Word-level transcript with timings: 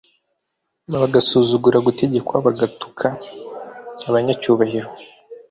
bagasuzugura 0.93 1.77
gutegekwa 1.87 2.35
bagatuka 2.45 3.07
abanyacyubahiro 4.07 4.89